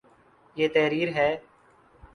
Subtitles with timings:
[0.57, 1.29] یہ تحریر ہے